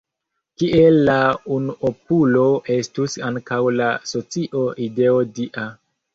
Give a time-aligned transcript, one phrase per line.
[0.61, 1.17] Kiel la
[1.55, 5.69] unuopulo estus ankaŭ la socio ideo dia.